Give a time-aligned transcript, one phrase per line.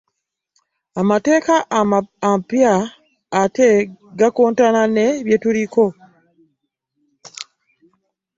[1.01, 1.55] Amateeka
[2.29, 2.75] ampya
[3.41, 3.67] ate
[4.19, 5.85] gakontana ne bye tuliko.